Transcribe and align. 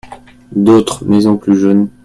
D'autres 0.55 1.05
maisons 1.05 1.37
plus 1.37 1.55
jaunes. 1.55 1.87